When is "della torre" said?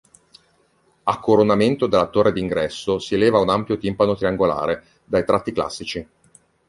1.85-2.31